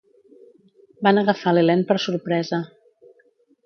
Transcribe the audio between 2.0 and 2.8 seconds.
sorpresa.